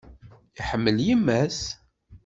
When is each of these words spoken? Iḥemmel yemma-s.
Iḥemmel 0.59 0.97
yemma-s. 1.07 1.59